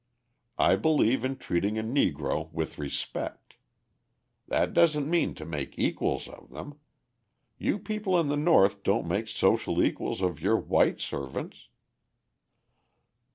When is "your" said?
10.41-10.57